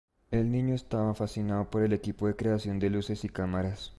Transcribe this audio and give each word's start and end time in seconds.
El 0.31 0.49
niño 0.51 0.73
estaba 0.73 1.13
fascinado 1.13 1.69
por 1.69 1.83
el 1.83 1.93
equipo 1.93 2.25
de 2.25 2.35
creación 2.35 2.79
de 2.79 2.89
luces 2.89 3.23
y 3.23 3.29
cámaras. 3.29 3.89